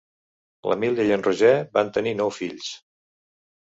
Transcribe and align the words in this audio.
L'Emília 0.71 1.05
i 1.11 1.15
en 1.19 1.27
Roger 1.29 1.53
van 1.79 1.95
tenir 2.01 2.17
nou 2.25 2.37
fills. 2.43 2.77